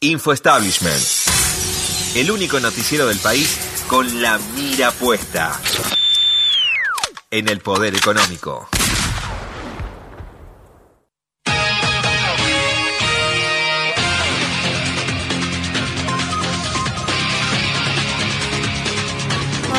[0.00, 1.02] Info Establishment.
[2.14, 3.58] El único noticiero del país
[3.88, 5.60] con la mira puesta
[7.32, 8.68] en el poder económico.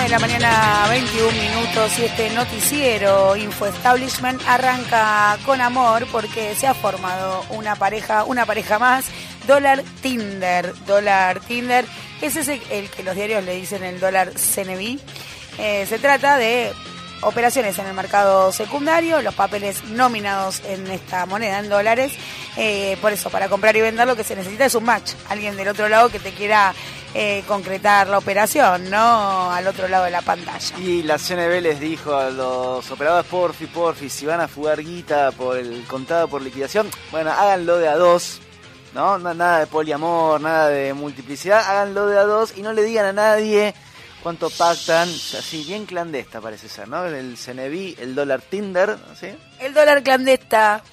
[0.01, 6.67] de la mañana, 21 minutos, y este noticiero Info Establishment arranca con amor porque se
[6.67, 9.05] ha formado una pareja, una pareja más,
[9.49, 11.83] dólar Tinder, dólar Tinder,
[12.21, 14.99] ese es el, que los diarios le dicen el dólar CNB.
[15.57, 16.71] Eh, se trata de
[17.21, 22.13] operaciones en el mercado secundario, los papeles nominados en esta moneda, en dólares.
[22.57, 25.57] Eh, por eso, para comprar y vender lo que se necesita es un match, alguien
[25.57, 26.75] del otro lado que te quiera
[27.15, 29.51] eh, concretar la operación, ¿no?
[29.51, 30.77] Al otro lado de la pantalla.
[30.77, 35.31] Y la CNB les dijo a los operadores, porfi, porfi, si van a fugar guita
[35.31, 38.41] por el contado por liquidación, bueno, háganlo de a dos,
[38.93, 39.17] ¿no?
[39.19, 43.13] Nada de poliamor, nada de multiplicidad, háganlo de a dos y no le digan a
[43.13, 43.73] nadie
[44.21, 47.05] cuánto pactan, así bien clandesta parece ser, ¿no?
[47.05, 49.27] El CNB, el dólar Tinder, ¿sí?
[49.59, 50.83] El dólar clandesta.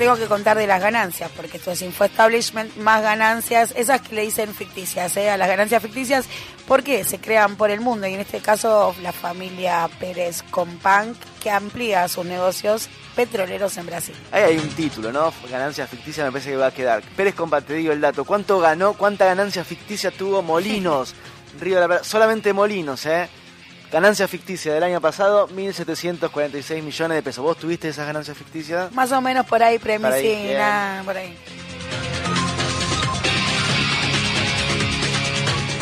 [0.00, 4.14] Tengo que contar de las ganancias, porque esto es Info Establishment, más ganancias, esas que
[4.14, 5.28] le dicen ficticias, ¿eh?
[5.28, 6.24] a las ganancias ficticias,
[6.66, 11.50] porque se crean por el mundo, y en este caso la familia Pérez Companc, que
[11.50, 14.14] amplía sus negocios petroleros en Brasil.
[14.32, 15.34] Ahí hay un título, ¿no?
[15.50, 17.02] Ganancias ficticias me parece que va a quedar.
[17.14, 21.14] Pérez Companc, te digo el dato, ¿cuánto ganó, cuánta ganancia ficticia tuvo Molinos?
[21.60, 23.28] Río de la Solamente Molinos, ¿eh?
[23.92, 27.42] Ganancia ficticia del año pasado, 1.746 millones de pesos.
[27.42, 28.92] ¿Vos tuviste esas ganancias ficticias?
[28.92, 31.36] Más o menos por ahí, premicina, por ahí.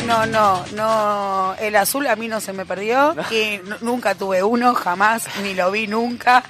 [0.07, 1.55] No, no, no.
[1.59, 3.15] El azul a mí no se me perdió.
[3.31, 6.43] Y nunca tuve uno, jamás, ni lo vi nunca.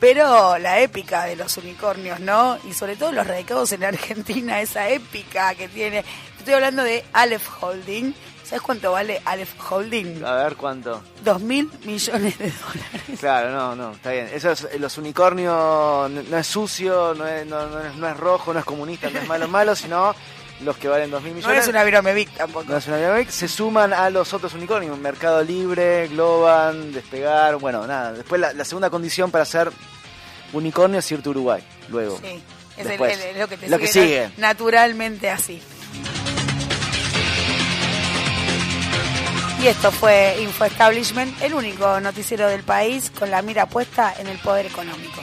[0.00, 2.58] Pero la épica de los unicornios, ¿no?
[2.68, 6.04] Y sobre todo los radicados en Argentina, esa épica que tiene.
[6.38, 8.12] Estoy hablando de Aleph Holding
[8.44, 10.22] ¿Sabes cuánto vale Aleph Holding?
[10.22, 11.02] A ver cuánto.
[11.24, 13.02] Dos mil millones de dólares.
[13.20, 14.28] Claro, no, no, está bien.
[14.32, 19.08] Eso es, los unicornios no, es sucio, no es, no, es, rojo, no es comunista,
[19.08, 20.14] no es malo, malo, sino
[20.60, 21.56] los que valen dos mil millones.
[21.56, 22.66] No es una Viromevic tampoco.
[22.68, 23.30] No es una Viromevic.
[23.30, 24.98] Se suman a los otros unicornios.
[24.98, 28.12] Mercado Libre, Globan, Despegar, bueno, nada.
[28.12, 29.72] Después la, segunda condición para ser
[30.52, 32.18] unicornio es irte a Uruguay, luego.
[32.18, 32.42] Sí,
[32.76, 32.86] es,
[33.38, 34.30] lo que te lo que sigue.
[34.36, 35.62] naturalmente así.
[39.64, 44.26] Y esto fue Info Establishment, el único noticiero del país con la mira puesta en
[44.26, 45.22] el poder económico.